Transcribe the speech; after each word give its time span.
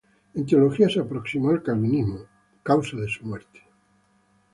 En 0.33 0.47
teología 0.47 0.89
se 0.89 0.99
aproximó 0.99 1.51
al 1.51 1.61
calvinismo, 1.61 2.25
causa 2.63 2.97
de 2.97 3.07
su 3.07 3.23
muerte. 3.23 3.61